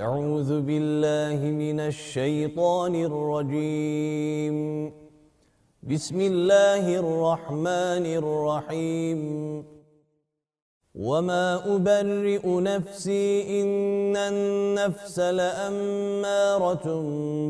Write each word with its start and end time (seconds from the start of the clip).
أعوذ 0.00 0.60
بالله 0.60 1.50
من 1.50 1.80
الشيطان 1.80 2.94
الرجيم. 2.94 4.56
بسم 5.82 6.20
الله 6.20 6.98
الرحمن 6.98 8.06
الرحيم. 8.06 9.20
وما 10.94 11.76
أبرئ 11.76 12.42
نفسي 12.46 13.62
إن 13.62 14.16
النفس 14.16 15.18
لأمارة 15.18 16.86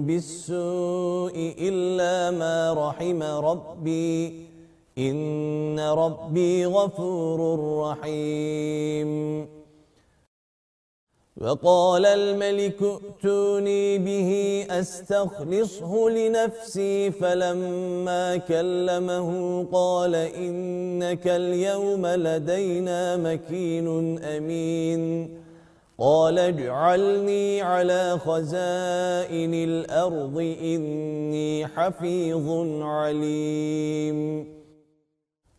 بالسوء 0.00 1.54
إلا 1.58 2.30
ما 2.30 2.72
رحم 2.72 3.22
ربي. 3.22 4.46
إن 4.98 5.80
ربي 5.80 6.66
غفور 6.66 7.40
رحيم. 7.88 9.63
وقال 11.44 12.06
الملك 12.06 12.82
ائتوني 12.82 13.98
به 13.98 14.30
أستخلصه 14.70 16.08
لنفسي 16.10 17.10
فلما 17.10 18.36
كلمه 18.36 19.28
قال 19.72 20.14
إنك 20.14 21.26
اليوم 21.26 22.06
لدينا 22.06 23.16
مكين 23.16 24.18
أمين. 24.18 25.28
قال 25.98 26.38
اجعلني 26.38 27.62
على 27.62 28.18
خزائن 28.18 29.54
الأرض 29.54 30.38
إني 30.62 31.66
حفيظ 31.66 32.48
عليم. 32.82 34.46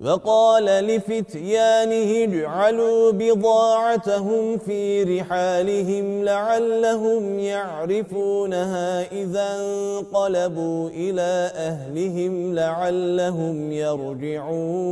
وقال 0.00 0.64
لفتيانه 0.64 2.24
اجعلوا 2.24 3.12
بضاعتهم 3.12 4.58
في 4.58 5.02
رحالهم 5.02 6.24
لعلهم 6.24 7.38
يعرفونها 7.38 9.12
إذا 9.12 9.56
انقلبوا 9.60 10.88
إلى 10.90 11.52
أهلهم 11.54 12.54
لعلهم 12.54 13.72
يرجعون. 13.72 14.90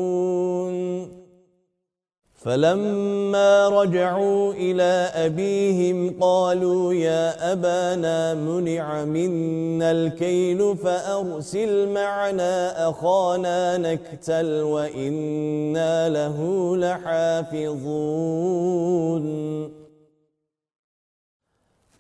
فلما 2.38 3.69
رجعوا 3.69 4.53
إلى 4.53 5.10
أبيهم 5.15 6.21
قالوا 6.21 6.94
يا 6.94 7.53
أبانا 7.53 8.34
منع 8.34 9.04
منا 9.04 9.91
الكيل 9.91 10.76
فأرسل 10.76 11.88
معنا 11.88 12.88
أخانا 12.91 13.76
نكتل 13.76 14.62
وإنا 14.62 16.09
له 16.09 16.37
لحافظون. 16.76 18.09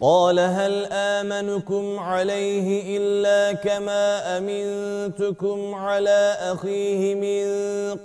قال 0.00 0.38
هل 0.38 0.86
آمنكم 0.92 1.98
عليه 1.98 2.98
إلا 2.98 3.52
كما 3.52 4.38
أمنتكم 4.38 5.74
على 5.74 6.36
أخيه 6.40 7.14
من 7.14 7.46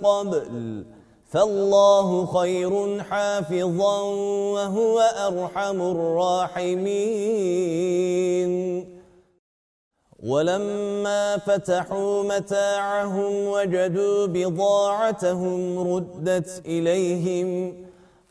قبل؟ 0.02 0.84
فالله 1.34 2.26
خير 2.26 3.02
حافظا 3.02 4.02
وهو 4.54 5.00
أرحم 5.00 5.82
الراحمين. 5.82 6.94
ولما 10.22 11.38
فتحوا 11.38 12.22
متاعهم 12.22 13.46
وجدوا 13.46 14.26
بضاعتهم 14.26 15.78
ردت 15.94 16.62
إليهم 16.66 17.74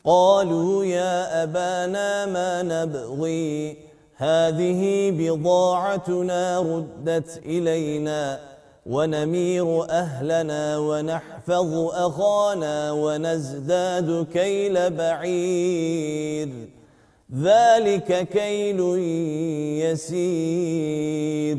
قالوا 0.04 0.84
يا 0.84 1.42
أبانا 1.42 2.26
ما 2.26 2.62
نبغي؟ 2.62 3.76
هذه 4.16 5.10
بضاعتنا 5.10 6.60
ردت 6.60 7.42
إلينا. 7.46 8.53
ونمير 8.86 9.84
أهلنا 9.90 10.78
ونحفظ 10.78 11.74
أخانا 11.92 12.92
ونزداد 12.92 14.26
كيل 14.32 14.90
بعير. 14.90 16.48
ذلك 17.42 18.28
كيل 18.28 18.80
يسير. 19.84 21.58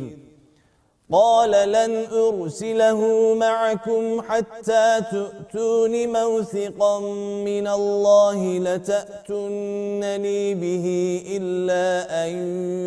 قال 1.12 1.52
لن 1.52 2.06
أرسله 2.12 3.34
معكم 3.34 4.22
حتى 4.22 5.02
تؤتون 5.12 6.14
موثقا 6.14 7.00
من 7.46 7.68
الله 7.68 8.60
لتأتنني 8.60 10.56
به 10.56 11.24
إلا 11.38 12.26
أن 12.26 12.30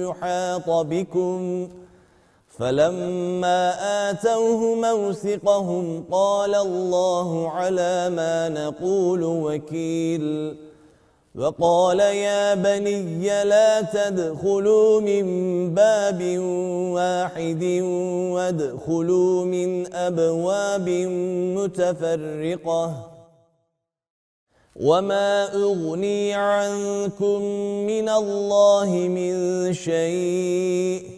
يحاط 0.09 0.71
بكم. 0.71 1.69
فلما 2.59 3.75
آتوه 4.11 4.75
موثقهم 4.75 6.05
قال 6.11 6.55
الله 6.55 7.51
على 7.51 8.11
ما 8.11 8.49
نقول 8.49 9.25
وكيل. 9.25 10.57
وقال 11.35 12.01
يا 12.01 12.55
بني 12.55 13.45
لا 13.45 13.81
تدخلوا 13.81 15.01
من 15.01 15.25
باب 15.75 16.39
واحد 16.95 17.65
وادخلوا 18.35 19.45
من 19.45 19.95
أبواب 19.95 20.89
متفرقة. 21.59 23.11
وما 24.77 25.55
أغني 25.55 26.35
عنكم 26.35 27.43
من 27.87 28.09
الله 28.09 28.91
من 28.91 29.35
شيء. 29.73 31.18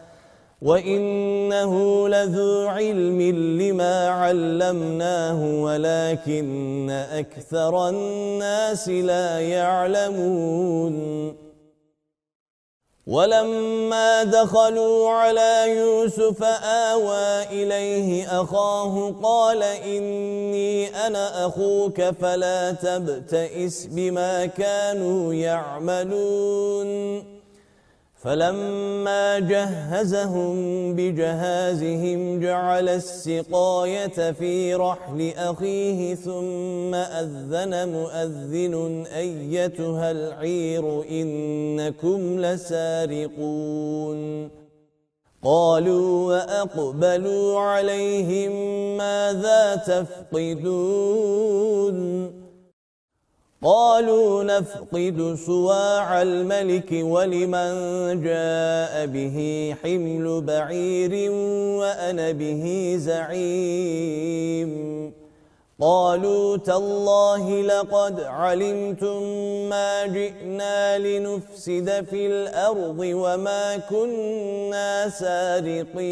وإنه 0.61 2.07
لذو 2.09 2.67
علم 2.67 3.21
لما 3.61 4.07
علمناه 4.07 5.63
ولكن 5.63 6.89
أكثر 6.89 7.89
الناس 7.89 8.89
لا 8.89 9.39
يعلمون 9.39 10.95
ولما 13.07 14.23
دخلوا 14.23 15.09
على 15.09 15.65
يوسف 15.77 16.43
آوى 16.63 17.43
إليه 17.43 18.41
أخاه 18.41 19.15
قال 19.23 19.63
إني 19.63 20.87
أنا 21.07 21.45
أخوك 21.45 22.01
فلا 22.01 22.71
تبتئس 22.71 23.85
بما 23.85 24.45
كانوا 24.45 25.33
يعملون 25.33 27.40
فلما 28.23 29.39
جهزهم 29.39 30.55
بجهازهم 30.95 32.39
جعل 32.39 32.89
السقاية 32.89 34.31
في 34.31 34.73
رحل 34.73 35.33
أخيه 35.37 36.15
ثم 36.15 36.95
أذن 36.95 37.89
مؤذن 37.89 39.05
أيتها 39.15 40.11
العير 40.11 41.03
إنكم 41.09 42.39
لسارقون. 42.39 44.21
قالوا 45.43 46.27
وأقبلوا 46.27 47.59
عليهم 47.59 48.51
ماذا 48.97 49.75
تفقدون؟ 49.75 50.81
قالوا 53.63 54.43
نفقد 54.43 55.37
سواع 55.45 56.21
الملك 56.21 56.91
ولمن 56.91 57.71
جاء 58.23 59.05
به 59.05 59.37
حمل 59.83 60.41
بعير 60.41 61.31
وأنا 61.79 62.31
به 62.31 62.95
زعيم. 62.97 64.71
قالوا 65.81 66.57
تالله 66.57 67.61
لقد 67.61 68.19
علمتم 68.21 69.23
ما 69.69 70.05
جئنا 70.05 70.97
لنفسد 70.97 72.05
في 72.09 72.27
الأرض 72.27 72.99
وما 72.99 73.77
كنا 73.77 75.09
سارقين. 75.09 76.11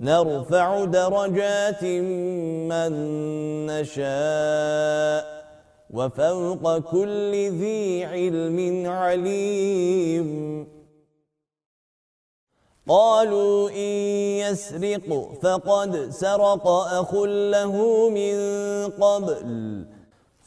نرفع 0.00 0.84
درجات 0.84 1.84
من 2.70 2.92
نشاء 3.66 5.24
وفوق 5.90 6.78
كل 6.78 7.32
ذي 7.34 8.04
علم 8.04 8.86
عليم. 8.86 10.28
قالوا 12.88 13.70
إن 13.70 13.92
يسرق 14.46 15.32
فقد 15.42 16.10
سرق 16.10 16.66
أخ 16.68 17.14
له 17.14 18.08
من 18.10 18.36
قبل. 18.90 19.97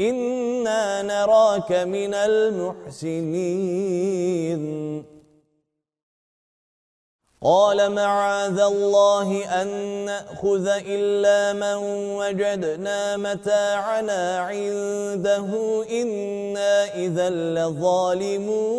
إنا 0.00 1.02
نراك 1.02 1.72
من 1.72 2.14
المحسنين. 2.14 3.60
قال 7.42 7.92
معاذ 7.92 8.60
الله 8.60 9.62
أن 9.62 9.68
نأخذ 10.04 10.66
إلا 10.66 11.52
من 11.52 11.76
وجدنا 12.16 13.16
متاعنا 13.16 14.38
عنده. 14.38 15.48
إنا 15.90 16.94
إذا 16.94 17.30
لظالمون. 17.30 18.70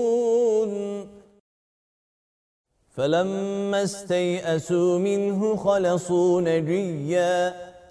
فلما 2.98 3.84
استيئسوا 3.84 5.00
منه 5.00 5.56
خلصوا 5.56 6.42
نجياً. 6.42 7.71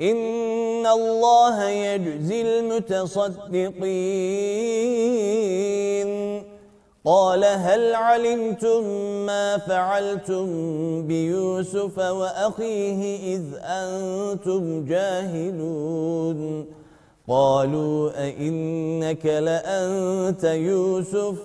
إن 0.00 0.86
الله 0.86 1.64
يجزي 1.68 2.42
المتصدقين 2.42 3.76
قال 7.04 7.44
هل 7.44 7.94
علمتم 7.94 8.84
ما 9.26 9.58
فعلتم 9.58 10.46
بيوسف 11.06 11.98
وأخيه 11.98 13.34
إذ 13.36 13.42
أنتم 13.62 14.84
جاهلون 14.84 16.66
قالوا 17.28 18.10
أئنك 18.24 19.26
لأنت 19.26 20.44
يوسف 20.44 21.36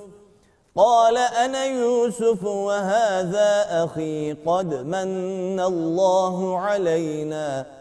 قال 0.75 1.17
أنا 1.17 1.65
يوسف 1.65 2.43
وهذا 2.43 3.83
أخي 3.83 4.33
قد 4.33 4.73
من 4.73 5.59
الله 5.59 6.59
علينا 6.59 7.80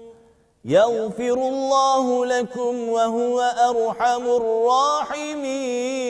يغفر 0.65 1.33
الله 1.33 2.25
لكم 2.25 2.89
وهو 2.89 3.41
أرحم 3.41 4.23
الراحمين. 4.25 6.01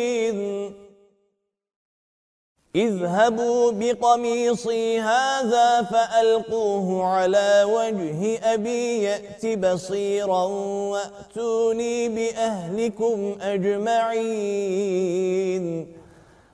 اذهبوا 2.76 3.72
بقميصي 3.72 5.00
هذا 5.00 5.82
فألقوه 5.82 7.06
على 7.06 7.64
وجه 7.68 8.40
أبي 8.54 9.04
يأت 9.04 9.46
بصيرا 9.46 10.44
وأتوني 10.92 12.10
بأهلكم 12.10 13.38
أجمعين. 13.42 14.42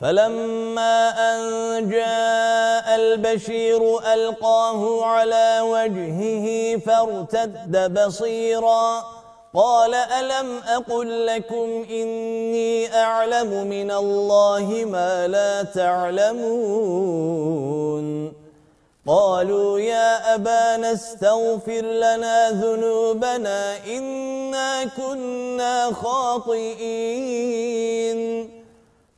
فلما 0.00 1.08
أن 1.10 1.40
جاء 1.90 2.94
البشير 2.94 4.12
ألقاه 4.14 5.04
على 5.04 5.60
وجهه 5.62 6.76
فارتد 6.78 7.94
بصيرا 7.94 9.04
قال 9.54 9.94
ألم 9.94 10.58
أقل 10.68 11.26
لكم 11.26 11.86
إني 11.90 12.94
أعلم 12.94 13.66
من 13.66 13.90
الله 13.90 14.84
ما 14.86 15.26
لا 15.28 15.62
تعلمون 15.62 17.18
قالوا 19.06 19.80
يا 19.80 20.34
أبانا 20.34 20.92
استغفر 20.92 21.82
لنا 21.82 22.50
ذنوبنا 22.50 23.76
إنا 23.86 24.84
كنا 24.84 25.92
خاطئين 25.92 27.38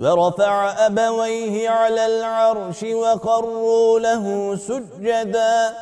ورفع 0.00 0.86
أبويه 0.86 1.70
على 1.70 2.06
العرش 2.06 2.82
وقروا 2.82 4.00
له 4.00 4.56
سجدا 4.56 5.74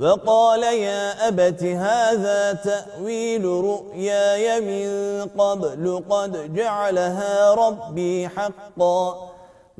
وقال 0.00 0.62
يا 0.62 1.28
أبت 1.28 1.62
هذا 1.62 2.52
تأويل 2.52 3.44
رؤياي 3.44 4.60
من 4.60 5.28
قبل 5.38 6.04
قد 6.10 6.54
جعلها 6.54 7.54
ربي 7.54 8.28
حقا 8.28 9.30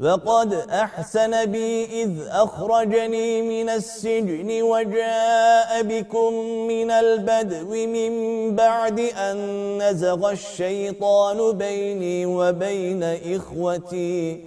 وقد 0.01 0.55
أحسن 0.71 1.47
بي 1.47 1.85
إذ 2.03 2.11
أخرجني 2.29 3.43
من 3.43 3.69
السجن 3.69 4.63
وجاء 4.63 5.83
بكم 5.83 6.35
من 6.69 6.91
البدو 6.91 7.69
من 7.69 8.13
بعد 8.57 9.01
أن 9.01 9.37
نزغ 9.83 10.31
الشيطان 10.31 11.53
بيني 11.53 12.27
وبين 12.27 13.03
إخوتي. 13.37 14.45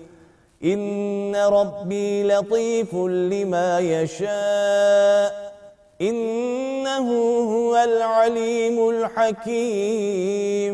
إن 0.64 1.36
ربي 1.36 2.24
لطيف 2.24 2.96
لما 2.96 3.80
يشاء. 3.80 5.54
إنه 6.02 7.12
هو 7.54 7.78
العليم 7.78 8.90
الحكيم. 8.90 10.74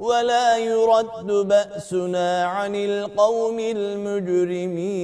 ولا 0.00 0.56
يرد 0.58 1.26
بأسنا 1.26 2.44
عن 2.44 2.74
القوم 2.74 3.58
المجرمين. 3.60 5.00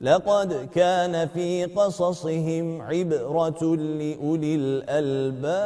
لقد 0.00 0.68
كان 0.74 1.28
في 1.28 1.64
قصصهم 1.64 2.82
عبرة 2.82 3.76
لأولي 3.76 4.54
الألباب. 4.54 5.64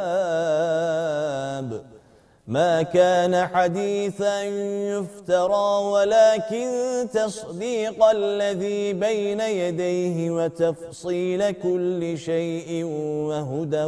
ما 2.49 2.81
كان 2.81 3.47
حديثا 3.47 4.43
يفترى 4.89 5.69
ولكن 5.93 6.67
تصديق 7.13 8.03
الذي 8.03 8.93
بين 8.93 9.39
يديه 9.39 10.31
وتفصيل 10.31 11.51
كل 11.51 12.17
شيء 12.17 12.83
وهدى 13.29 13.85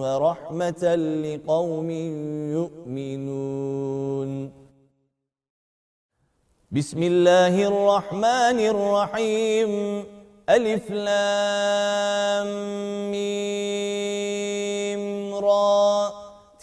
ورحمة 0.00 0.94
لقوم 0.94 1.90
يؤمنون. 2.54 4.30
بسم 6.70 7.02
الله 7.02 7.54
الرحمن 7.66 8.58
الرحيم. 8.74 10.04
ألف 10.50 10.90
لام 10.90 12.46
ميم 13.10 13.34
را. 15.34 16.23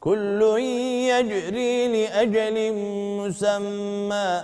كل 0.00 0.42
يجري 1.08 2.06
لأجل 2.06 2.72
مسمى. 3.18 4.42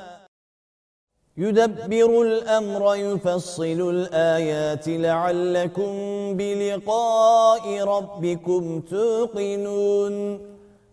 يدبر 1.37 2.23
الأمر 2.23 2.95
يفصل 2.95 3.91
الآيات 3.91 4.89
لعلكم 4.89 5.93
بلقاء 6.37 7.85
ربكم 7.85 8.81
توقنون. 8.81 10.41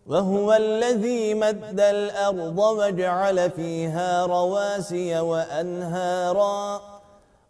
وهو 0.08 0.54
الذي 0.54 1.34
مد 1.34 1.80
الأرض 1.80 2.58
وجعل 2.58 3.52
فيها 3.52 4.26
رواسي 4.26 5.20
وأنهاراً. 5.20 6.93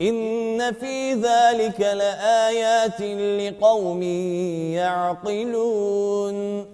إن 0.00 0.72
في 0.72 1.12
ذلك 1.12 1.80
لآيات 1.80 3.00
لقوم 3.40 4.02
يعقلون 4.72 6.66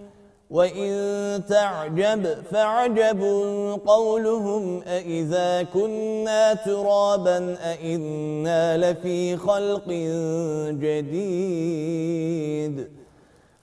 وإن 0.51 1.43
تعجب 1.49 2.37
فعجب 2.51 3.23
قولهم 3.87 4.83
أإذا 4.83 5.63
كنا 5.63 6.55
ترابا 6.55 7.57
أإنا 7.63 8.77
لفي 8.77 9.37
خلق 9.37 9.89
جديد 10.83 12.89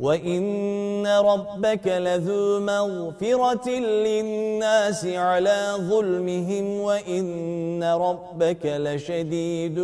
وإن 0.00 1.06
ربك 1.06 1.86
لذو 1.86 2.60
مغفرة 2.60 3.70
للناس 3.78 5.06
على 5.06 5.74
ظلمهم 5.76 6.80
وإن 6.80 7.84
ربك 7.84 8.66
لشديد 8.66 9.78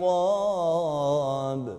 العقاب 0.00 1.76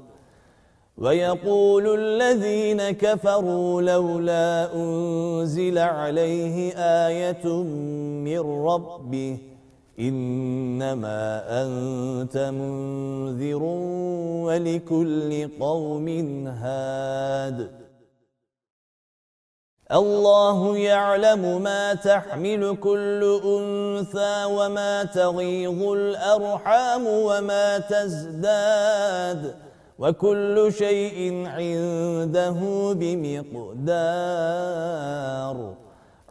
ويقول 0.97 1.99
الذين 1.99 2.91
كفروا 2.91 3.81
لولا 3.81 4.75
أنزل 4.75 5.77
عليه 5.77 6.73
آية 6.77 7.47
من 8.23 8.39
ربه 8.65 9.37
إنما 9.99 11.43
أنت 11.63 12.37
منذر 12.37 13.63
ولكل 14.43 15.49
قوم 15.59 16.07
هاد. 16.47 17.71
الله 19.91 20.77
يعلم 20.77 21.61
ما 21.61 21.93
تحمل 21.93 22.77
كل 22.81 23.41
أنثى 23.45 24.45
وما 24.45 25.03
تغيظ 25.03 25.83
الأرحام 25.83 27.07
وما 27.07 27.77
تزداد. 27.77 29.55
وكل 29.99 30.73
شيء 30.77 31.47
عنده 31.47 32.59
بمقدار. 32.93 33.83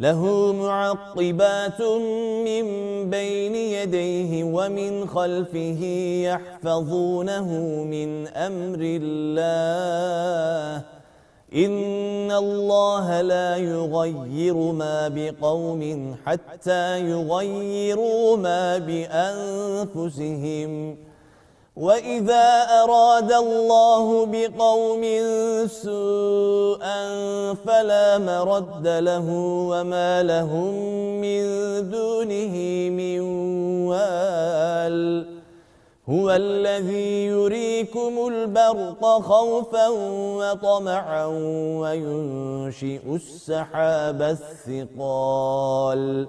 له 0.00 0.52
معقبات 0.52 1.82
من 2.46 2.64
بين 3.10 3.54
يديه 3.54 4.44
ومن 4.44 5.08
خلفه 5.08 5.80
يحفظونه 6.24 7.48
من 7.84 8.26
أمر 8.26 8.78
الله. 8.82 10.84
إن 11.54 12.32
الله 12.32 13.20
لا 13.20 13.56
يغير 13.56 14.54
ما 14.54 15.08
بقوم 15.08 16.14
حتى 16.26 17.10
يغيروا 17.10 18.36
ما 18.36 18.78
بأنفسهم. 19.98 20.96
وَإِذَا 21.76 22.46
أَرَادَ 22.82 23.32
اللَّهُ 23.32 24.26
بِقَوْمٍ 24.26 25.02
سُوءًا 25.66 27.00
فَلَا 27.66 28.18
مَرَدَّ 28.18 28.86
لَهُ 28.86 29.26
وَمَا 29.70 30.22
لَهُم 30.22 30.74
مِّن 31.20 31.42
دُونِهِ 31.90 32.54
مِن 32.94 33.20
وَالٍ 33.90 35.26
هُوَ 36.08 36.30
الَّذِي 36.30 37.26
يُرِيكُمُ 37.26 38.28
الْبَرْقَ 38.28 39.02
خَوْفًا 39.02 39.88
وَطَمَعًا 40.38 41.26
وَيُنشِئُ 41.82 43.02
السَّحَابَ 43.14 44.22
الثِّقَالَ 44.22 46.28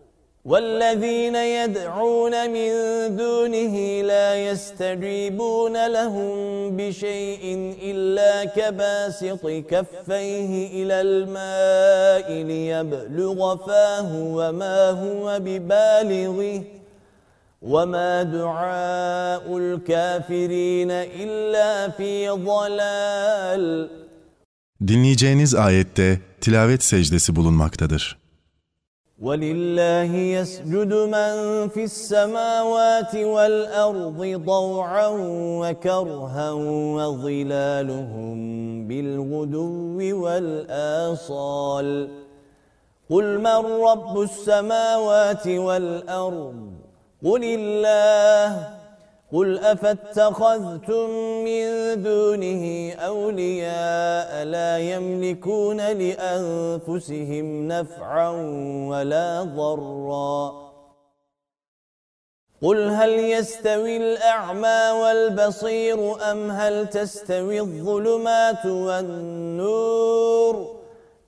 والذين 0.45 1.35
يدعون 1.35 2.33
من 2.49 2.71
دونه 3.15 4.01
لا 4.01 4.49
يستجيبون 4.49 5.87
لهم 5.87 6.31
بشيء 6.77 7.75
إلا 7.83 8.45
كباسط 8.45 9.45
كفيه 9.47 10.51
إلى 10.83 11.01
الماء 11.01 12.27
ليبلغ 12.49 13.57
فاه 13.67 14.09
وما 14.15 14.89
هو 14.89 15.39
ببالغه 15.39 16.63
وما 17.61 18.23
دعاء 18.23 19.57
الكافرين 19.57 20.91
إلا 20.91 21.89
في 21.89 22.29
ضلال 22.29 23.89
Dinleyeceğiniz 24.87 25.55
ayette 25.55 26.19
tilavet 26.41 26.83
secdesi 26.83 27.35
bulunmaktadır. 27.35 28.20
ولله 29.21 30.15
يسجد 30.15 30.93
من 30.93 31.67
في 31.69 31.83
السماوات 31.83 33.15
والأرض 33.15 34.41
ضوعا 34.45 35.07
وكرها 35.61 36.51
وظلالهم 36.97 38.37
بالغدو 38.87 40.23
والآصال. 40.23 42.09
قل 43.09 43.39
من 43.39 43.61
رب 43.89 44.21
السماوات 44.21 45.47
والأرض؟ 45.47 46.71
قل 47.25 47.43
الله. 47.43 48.80
قل 49.33 49.59
أفاتخذتم 49.59 51.09
من 51.45 51.65
دونه 52.03 52.93
أولياء 52.93 54.43
لا 54.43 54.77
يملكون 54.77 55.77
لأنفسهم 55.77 57.67
نفعا 57.67 58.29
ولا 58.89 59.43
ضرا 59.43 60.61
قل 62.61 62.89
هل 62.89 63.09
يستوي 63.09 63.97
الأعمى 63.97 64.89
والبصير 65.01 66.31
أم 66.31 66.51
هل 66.51 66.87
تستوي 66.89 67.59
الظلمات 67.59 68.65
والنور 68.65 70.01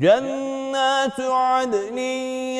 جنات 0.00 1.20
عدن 1.20 1.98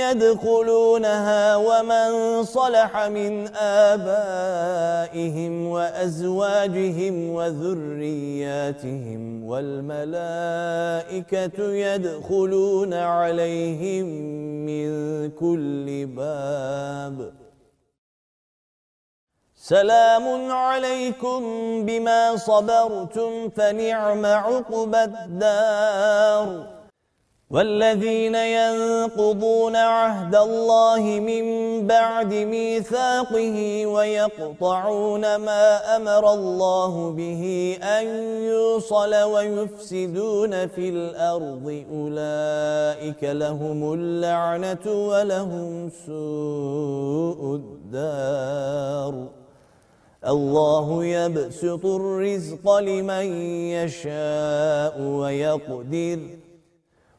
يدخلونها 0.03 1.57
ومن 1.57 2.45
صلح 2.45 3.07
من 3.07 3.57
آبائهم 3.57 5.67
وأزواجهم 5.67 7.31
وذرياتهم 7.31 9.45
والملائكة 9.45 11.63
يدخلون 11.63 12.95
عليهم 12.95 14.07
من 14.67 14.91
كل 15.31 16.07
باب. 16.07 17.33
سلام 19.55 20.53
عليكم 20.53 21.41
بما 21.87 22.37
صبرتم 22.37 23.49
فنعم 23.49 24.27
عقب 24.27 24.95
الدار. 24.95 26.78
والذين 27.51 28.35
ينقضون 28.35 29.77
عهد 29.77 30.35
الله 30.37 31.01
من 31.01 31.45
بعد 31.87 32.35
ميثاقه 32.35 33.87
ويقطعون 33.87 35.37
ما 35.37 35.97
أمر 35.97 36.33
الله 36.33 37.11
به 37.11 37.43
أن 37.83 38.07
يوصل 38.45 39.15
ويفسدون 39.15 40.67
في 40.67 40.89
الأرض 40.89 41.85
أولئك 41.93 43.25
لهم 43.25 43.93
اللعنة 43.95 44.87
ولهم 45.09 45.91
سوء 46.07 47.61
الدار. 47.61 49.15
الله 50.27 51.05
يبسط 51.05 51.87
الرزق 51.87 52.79
لمن 52.79 53.27
يشاء 53.73 55.01
ويقدر 55.01 56.19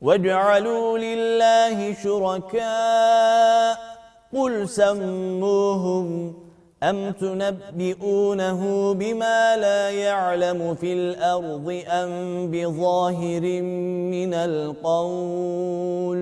واجعلوا 0.00 0.98
لله 0.98 1.94
شركاء 1.94 3.78
قل 4.32 4.68
سموهم 4.68 6.34
أم 6.82 7.10
تنبئونه 7.10 8.92
بما 8.94 9.56
لا 9.56 9.90
يعلم 9.90 10.74
في 10.74 10.92
الأرض 10.92 11.82
أم 11.88 12.10
بظاهر 12.50 13.62
من 14.14 14.34
القول 14.34 16.20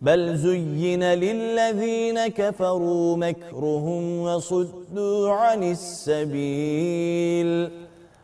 بل 0.00 0.36
زين 0.36 1.04
للذين 1.04 2.26
كفروا 2.26 3.16
مكرهم 3.16 4.18
وصدوا 4.18 5.30
عن 5.30 5.62
السبيل 5.62 7.70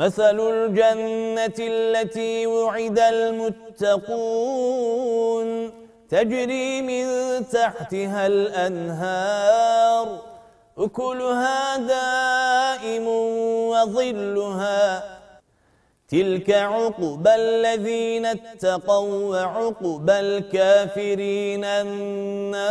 مثل 0.00 0.40
الجنة 0.40 1.58
التي 1.60 2.46
وعد 2.46 2.98
المتقون 2.98 4.20
تجري 6.08 6.82
من 6.82 7.06
تحتها 7.48 8.26
الأنهار. 8.26 10.06
أكلها 10.78 11.76
دائم 11.76 13.06
وظلها. 13.72 15.02
تلك 16.08 16.50
عقبى 16.50 17.34
الذين 17.34 18.26
اتقوا 18.26 19.36
وعقبى 19.36 20.12
الكافرين 20.12 21.64
النار. 21.64 22.70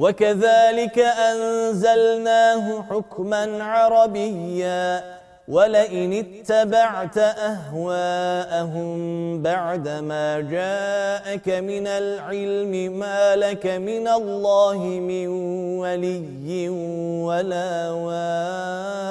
وكذلك 0.00 0.98
أنزلناه 0.98 2.82
حكما 2.90 3.64
عربيا 3.64 5.04
ولئن 5.48 6.12
اتبعت 6.12 7.18
أهواءهم 7.18 8.98
بعدما 9.42 10.40
جاءك 10.40 11.48
من 11.48 11.86
العلم 11.86 12.98
ما 12.98 13.36
لك 13.36 13.66
من 13.66 14.08
الله 14.08 14.78
من 14.78 15.28
ولي 15.78 16.68
ولا 17.28 17.90
واق. 17.90 19.10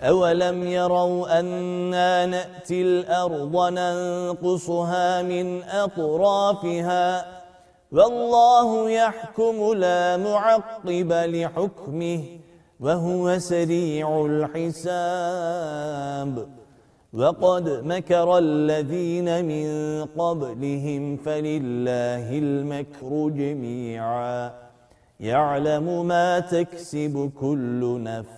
أولم 0.00 0.66
يروا 0.66 1.40
أنا 1.40 2.26
نأتي 2.26 2.82
الأرض 2.82 3.56
ننقصها 3.72 5.22
من 5.22 5.62
أطرافها 5.62 7.26
والله 7.92 8.90
يحكم 8.90 9.72
لا 9.74 10.16
معقب 10.16 11.12
لحكمه 11.12 12.24
وهو 12.80 13.38
سريع 13.38 14.26
الحساب 14.26 15.78
وقد 17.12 17.68
مكر 17.84 18.38
الذين 18.38 19.44
من 19.44 20.04
قبلهم 20.04 21.16
فلله 21.16 22.38
المكر 22.38 23.28
جميعا 23.28 24.52
يعلم 25.20 26.06
ما 26.06 26.40
تكسب 26.40 27.30
كل 27.40 28.02
نفس 28.02 28.37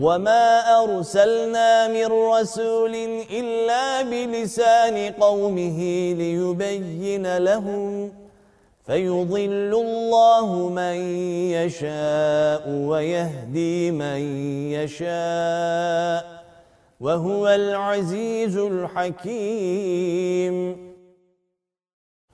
وما 0.00 0.60
أرسلنا 0.82 1.88
من 1.88 2.06
رسول 2.06 2.94
إلا 3.30 4.02
بلسان 4.02 5.12
قومه 5.12 5.78
ليبين 6.18 7.36
لهم 7.36 8.12
فيضل 8.86 9.72
الله 9.86 10.68
من 10.68 10.94
يشاء 11.54 12.68
ويهدي 12.68 13.90
من 13.90 14.18
يشاء 14.72 16.44
وهو 17.00 17.48
العزيز 17.48 18.56
الحكيم 18.56 19.74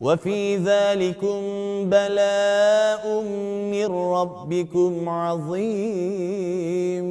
وفي 0.00 0.56
ذلكم 0.56 1.40
بلاء 1.90 3.22
من 3.72 3.86
ربكم 3.86 5.08
عظيم. 5.08 7.08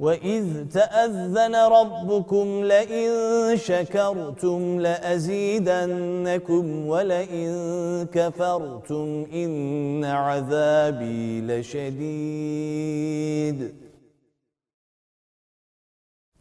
وإذ 0.00 0.68
تأذن 0.68 1.56
ربكم 1.56 2.64
لئن 2.64 3.10
شكرتم 3.56 4.80
لأزيدنكم 4.80 6.86
ولئن 6.86 7.52
كفرتم 8.12 9.26
إن 9.34 10.04
عذابي 10.04 11.40
لشديد. 11.40 12.82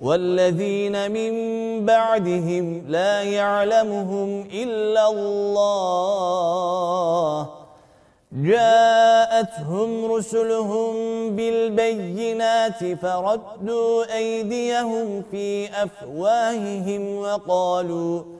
والذين 0.00 1.10
من 1.10 1.32
بعدهم 1.86 2.84
لا 2.88 3.22
يعلمهم 3.22 4.48
إلا 4.52 5.08
الله. 5.10 6.00
جاءتهم 8.32 10.12
رسلهم 10.12 10.92
بالبينات 11.36 12.84
فردوا 13.02 14.16
أيديهم 14.16 15.22
في 15.30 15.68
أفواههم 15.82 17.16
وقالوا 17.16 18.39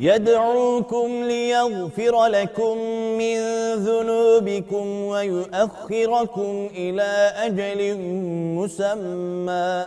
يدعوكم 0.00 1.24
ليغفر 1.24 2.26
لكم 2.26 2.78
من 3.18 3.38
ذنوبكم 3.74 5.04
ويؤخركم 5.04 6.68
إلى 6.74 7.32
أجل 7.36 7.98
مسمى. 8.56 9.86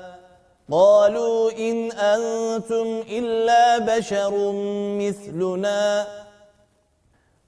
قالوا 0.72 1.52
إن 1.52 1.92
أنتم 1.92 3.04
إلا 3.10 3.78
بشر 3.78 4.52
مثلنا. 5.02 6.08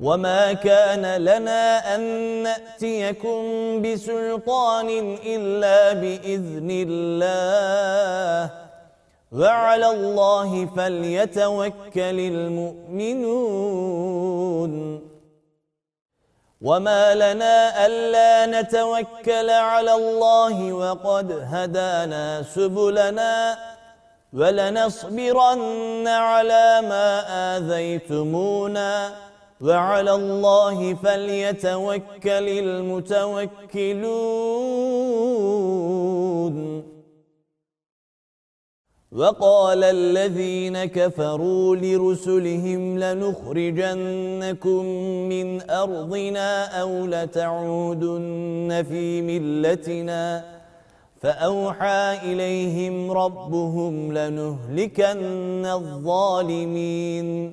وما 0.00 0.52
كان 0.52 1.16
لنا 1.24 1.94
أن 1.94 2.00
نأتيكم 2.42 3.42
بسلطان 3.82 4.88
إلا 5.26 5.92
بإذن 5.92 6.68
الله 6.88 8.50
وعلى 9.32 9.90
الله 9.90 10.66
فليتوكل 10.76 12.18
المؤمنون 13.10 13.90
وما 16.62 17.14
لنا 17.14 17.86
ألا 17.86 18.60
نتوكل 18.60 19.50
على 19.50 19.92
الله 19.94 20.72
وقد 20.72 21.32
هدانا 21.32 22.42
سبلنا 22.42 23.58
ولنصبرن 24.32 26.08
على 26.08 26.80
ما 26.88 27.22
آذيتمونا 27.56 29.12
وعلى 29.60 30.14
الله 30.14 30.94
فليتوكل 30.94 32.48
المتوكلون. 32.58 33.50
وقال 39.12 39.84
الذين 39.84 40.84
كفروا 40.84 41.76
لرسلهم 41.76 42.98
لنخرجنكم 42.98 44.84
من 45.28 45.70
أرضنا 45.70 46.80
أو 46.80 47.06
لتعودن 47.06 48.84
في 48.88 49.22
ملتنا. 49.22 50.44
فأوحى 51.20 52.18
إليهم 52.22 53.10
ربهم 53.10 54.12
لنهلكن 54.12 55.66
الظالمين. 55.66 57.52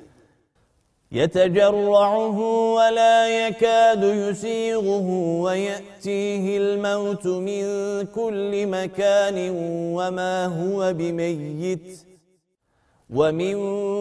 يتجرعه 1.11 2.39
ولا 2.73 3.47
يكاد 3.47 4.03
يسيغه 4.03 5.09
ويأتيه 5.41 6.57
الموت 6.57 7.27
من 7.27 7.63
كل 8.05 8.67
مكان 8.67 9.49
وما 9.95 10.45
هو 10.45 10.93
بميت 10.93 11.99
ومن 13.09 13.55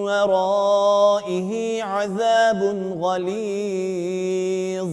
ورائه 0.05 1.83
عذاب 1.83 2.63
غليظ. 3.01 4.91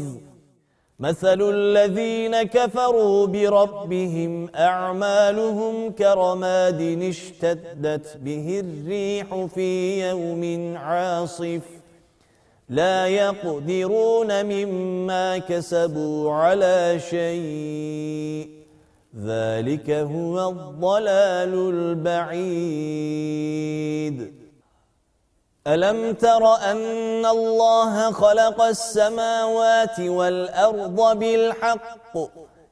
مثل 1.00 1.42
الذين 1.42 2.44
كفروا 2.44 3.28
بربهم 3.28 4.50
أعمالهم 4.56 5.92
كرماد 5.92 6.82
اشتدت 6.82 8.18
به 8.18 8.60
الريح 8.60 9.46
في 9.46 10.02
يوم 10.10 10.78
عاصف. 10.78 11.77
لا 12.70 13.08
يقدرون 13.08 14.46
مما 14.46 15.38
كسبوا 15.38 16.34
على 16.34 17.00
شيء. 17.10 18.50
ذلك 19.26 19.90
هو 19.90 20.50
الضلال 20.50 21.54
البعيد. 21.54 22.88
ألم 25.68 26.14
تر 26.14 26.56
أن 26.56 27.26
الله 27.26 28.12
خلق 28.12 28.62
السماوات 28.62 30.00
والأرض 30.00 31.20
بالحق؟ 31.20 32.18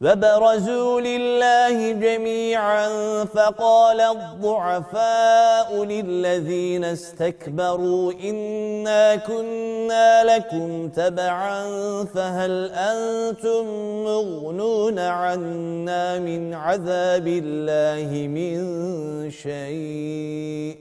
فبرزوا 0.00 1.00
لله 1.00 1.92
جميعا 1.92 2.88
فقال 3.24 4.00
الضعفاء 4.00 5.84
للذين 5.84 6.84
استكبروا 6.84 8.12
إنا 8.12 9.16
كنا 9.16 10.24
لكم 10.24 10.88
تبعا 10.88 11.64
فهل 12.04 12.70
أنتم 12.74 13.64
مغنون 14.04 14.98
عنا 14.98 16.18
من 16.18 16.54
عذاب 16.54 17.26
الله 17.26 18.28
من 18.28 19.30
شيء؟ 19.30 20.78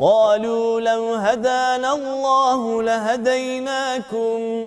قالوا 0.00 0.80
لو 0.80 1.14
هدانا 1.14 1.92
الله 1.94 2.82
لهديناكم 2.82 4.66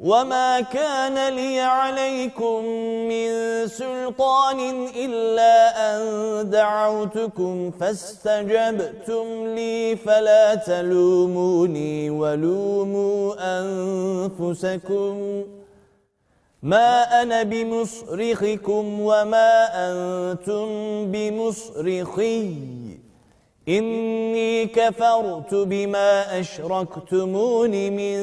وما 0.00 0.60
كان 0.60 1.34
لي 1.34 1.60
عليكم 1.60 2.64
من 3.08 3.28
سلطان 3.68 4.60
إلا 4.96 5.54
أن 5.88 6.00
دعوتكم 6.50 7.70
فاستجبتم 7.70 9.24
لي 9.56 9.96
فلا 9.96 10.54
تلوموني 10.54 12.10
ولوموا 12.10 13.34
أنفسكم 13.60 15.44
ما 16.62 17.22
أنا 17.22 17.42
بمصرخكم 17.42 19.00
وما 19.00 19.50
أنتم 19.72 20.66
بمصرخي 21.12 22.54
إني 23.68 24.66
كفرت 24.66 25.54
بما 25.54 26.40
أشركتمون 26.40 27.70
من 27.70 28.18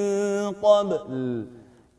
قبل 0.52 1.46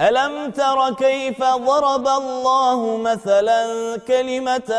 ألم 0.00 0.50
تر 0.50 0.94
كيف 0.94 1.40
ضرب 1.42 2.08
الله 2.08 2.96
مثلا 2.96 3.96
كلمة 4.08 4.70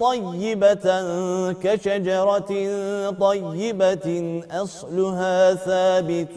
طيبة 0.00 0.86
كشجرة 1.52 2.50
طيبة 3.10 4.42
أصلها 4.50 5.54
ثابت 5.54 6.36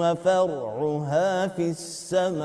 وفرعها 0.00 1.46
في 1.48 1.70
السماء. 1.70 2.38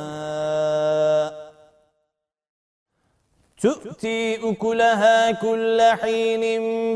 تؤتي 3.61 4.49
أكلها 4.51 5.31
كل 5.31 5.81
حين 5.81 6.43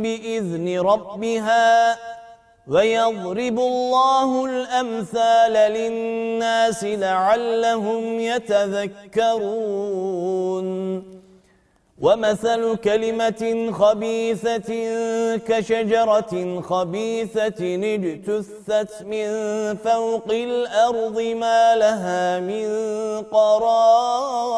بإذن 0.02 0.80
ربها. 0.80 1.98
ويضرب 2.70 3.60
الله 3.60 4.46
الأمثال 4.46 5.54
للناس 5.54 6.84
لعلهم 6.84 8.20
يتذكرون. 8.20 9.68
ومثل 12.02 12.76
كلمة 12.76 13.72
خبيثة 13.72 14.72
كشجرة 15.38 16.62
خبيثة 16.62 17.76
اجتثت 17.96 19.04
من 19.04 19.28
فوق 19.76 20.32
الأرض 20.32 21.22
ما 21.22 21.76
لها 21.76 22.40
من 22.40 22.68
قرار. 23.32 24.58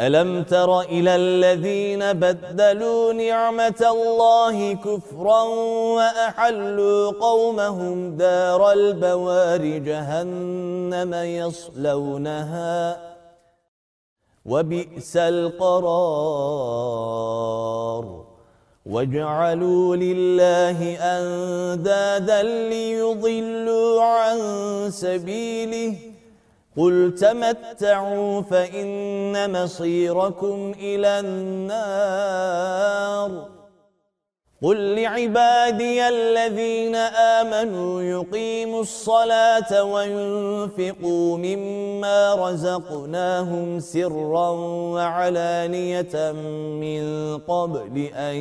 ألم 0.00 0.42
تر 0.42 0.80
إلى 0.80 1.16
الذين 1.16 2.12
بدلوا 2.12 3.12
نعمة 3.12 3.86
الله 3.90 4.72
كفرا 4.74 5.42
وأحلوا 5.96 7.12
قومهم 7.12 8.16
دار 8.16 8.72
البوار 8.72 9.66
جهنم 9.66 11.14
يصلونها 11.14 13.00
وبئس 14.44 15.16
القرار 15.16 15.92
واجعلوا 18.86 19.96
لله 19.96 20.96
أندادا 20.96 22.42
ليضلوا 22.42 24.02
عن 24.02 24.38
سبيله 24.90 26.11
قل 26.76 27.14
تمتعوا 27.14 28.42
فإن 28.42 29.62
مصيركم 29.62 30.72
إلى 30.80 31.20
النار 31.20 32.32
قل 34.62 34.94
لعبادي 34.94 36.08
الذين 36.08 36.94
آمنوا 36.96 38.02
يقيموا 38.02 38.80
الصلاة 38.80 39.84
وينفقوا 39.84 41.38
مما 41.38 42.34
رزقناهم 42.34 43.80
سرا 43.80 44.50
وعلانية 44.94 46.32
من 46.80 47.38
قبل 47.38 48.10
أن 48.14 48.36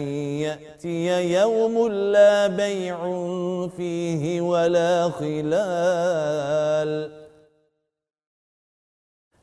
يأتي 0.46 1.34
يوم 1.34 1.88
لا 1.88 2.48
بيع 2.48 2.98
فيه 3.78 4.42
ولا 4.42 5.10
خلال 5.10 6.42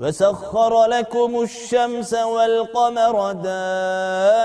وسخر 0.00 0.84
لكم 0.86 1.42
الشمس 1.42 2.14
والقمر 2.14 3.32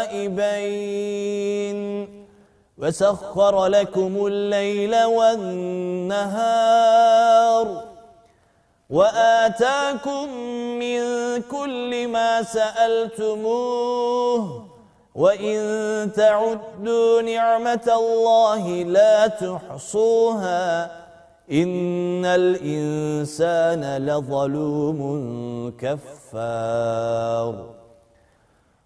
دائبين 0.09 1.79
وسخر 2.77 3.65
لكم 3.65 4.25
الليل 4.27 5.03
والنهار 5.03 6.39
وآتاكم 8.89 10.33
من 10.79 11.01
كل 11.41 12.07
ما 12.07 12.43
سألتموه 12.43 13.89
وإن 15.15 16.11
تعدوا 16.15 17.21
نعمة 17.21 17.87
الله 17.87 18.83
لا 18.83 19.27
تحصوها 19.27 20.98
إن 21.51 22.25
الإنسان 22.25 24.05
لظلوم 24.05 24.99
كفار. 25.79 27.55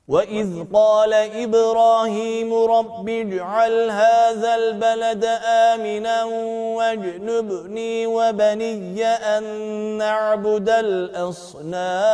وإذ 0.07 0.63
قال 0.73 1.13
إبراهيم 1.13 2.53
رب 2.53 3.09
اجعل 3.09 3.89
هذا 3.89 4.55
البلد 4.55 5.25
آمنا 5.45 6.23
واجنبني 6.77 8.07
وبني 8.07 9.05
أن 9.05 9.43
نعبد 9.97 10.69
الأصنام. 10.69 12.13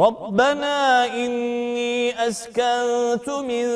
ربنا 0.00 1.06
إني 1.06 2.28
أسكنت 2.28 3.28
من 3.28 3.66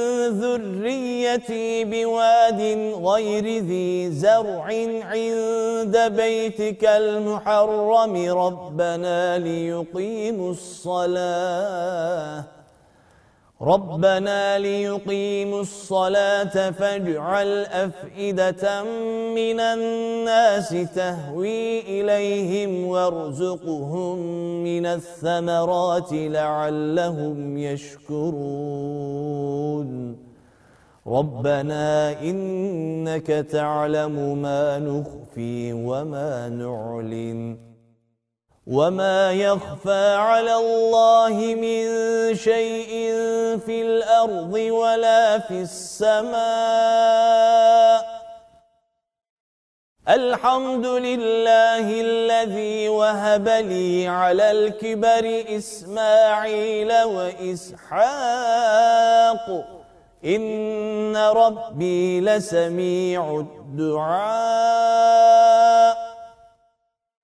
ذريتي 0.40 1.84
بواد 1.84 2.60
غير 3.08 3.44
ذي 3.44 4.10
زرع 4.10 4.64
عند 5.12 5.96
بيتك 6.16 6.84
المحرم. 6.84 8.14
ربنا 8.38 9.38
ليقيموا 9.38 10.50
الصلاة. 10.50 12.44
ربنا 13.64 14.58
ليقيموا 14.58 15.60
الصلاة 15.60 16.70
فاجعل 16.70 17.64
أفئدة 17.64 18.84
من 19.34 19.60
الناس 19.60 20.68
تهوي 20.94 21.80
إليهم 21.80 22.86
وارزقهم 22.86 24.18
من 24.64 24.86
الثمرات 24.86 26.08
لعلهم 26.12 27.58
يشكرون. 27.58 28.34
ربنا 31.06 32.20
إنك 32.22 33.26
تعلم 33.26 34.42
ما 34.42 34.78
نخفي 34.78 35.72
وما 35.72 36.48
نعلن. 36.48 37.73
وما 38.66 39.32
يخفى 39.32 40.14
على 40.14 40.54
الله 40.54 41.54
من 41.54 41.84
شيء 42.34 42.90
في 43.66 43.82
الأرض 43.82 44.54
ولا 44.54 45.38
في 45.38 45.62
السماء 45.62 46.34
الحمد 50.08 50.86
لله 50.86 52.00
الذي 52.00 52.88
وهب 52.88 53.48
لي 53.48 54.08
على 54.08 54.50
الكبر 54.50 55.44
إسماعيل 55.48 57.02
وإسحاق 57.02 58.04
إن 60.24 61.16
ربي 61.16 62.20
لسميع 62.20 63.40
الدعاء 63.40 65.04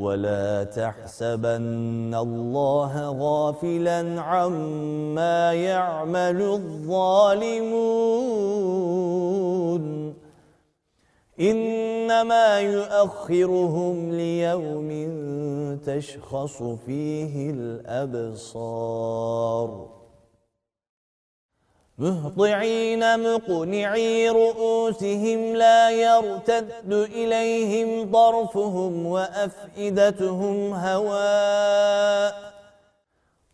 ولا 0.00 0.64
تحسبن 0.64 2.14
الله 2.14 2.92
غافلا 3.20 4.20
عما 4.20 5.52
يعمل 5.52 6.42
الظالمون 6.42 7.90
إنما 11.40 12.60
يؤخرهم 12.60 14.10
ليوم 14.10 14.90
تشخص 15.86 16.62
فيه 16.62 17.50
الأبصار 17.50 18.80
مهطعين 22.00 23.20
مقنعي 23.20 24.28
رؤوسهم 24.28 25.56
لا 25.56 25.90
يرتد 25.90 26.92
إليهم 26.92 28.10
ضرفهم 28.10 29.06
وأفئدتهم 29.06 30.72
هواء 30.74 32.49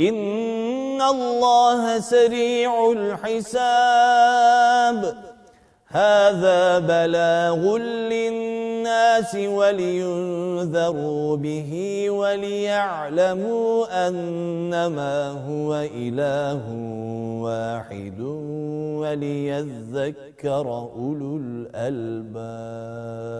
إن 0.00 1.02
الله 1.02 2.00
سريع 2.00 2.92
الحساب 2.92 3.54
هذا 5.86 6.78
بلاغ 6.78 7.76
للناس 7.78 9.34
ولينذروا 9.34 11.36
به 11.36 12.06
وليعلموا 12.10 14.08
أنما 14.08 15.30
هو 15.30 15.74
إله 15.94 16.62
واحد 17.42 18.20
وليذكر 19.00 20.66
أولو 20.96 21.36
الألباب 21.76 23.34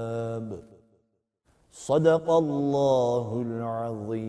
صدق 1.85 2.31
الله 2.31 3.29
العظيم. 3.47 4.25